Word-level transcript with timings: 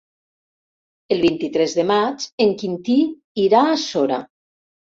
El 1.15 1.19
vint-i-tres 1.25 1.77
de 1.81 1.85
maig 1.91 2.27
en 2.47 2.57
Quintí 2.63 2.97
irà 3.47 3.63
a 3.75 3.79
Sora. 3.87 4.23